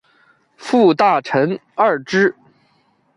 [0.57, 2.35] 副大臣贰之。